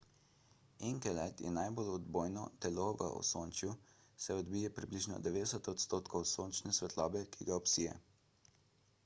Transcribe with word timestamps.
enkelad 0.91 1.43
je 1.45 1.51
najbolj 1.57 1.91
odbojno 1.97 2.45
telo 2.65 2.87
v 3.01 3.09
osončju 3.19 3.75
saj 4.25 4.35
odbije 4.39 4.73
približno 4.79 5.21
90 5.29 5.71
odstotkov 5.75 6.27
sončne 6.33 6.77
svetlobe 6.81 7.25
ki 7.37 7.51
ga 7.53 7.61
obsije 7.63 7.97